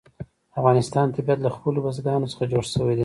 [0.51, 2.99] د افغانستان طبیعت له خپلو بزګانو څخه جوړ شوی دی.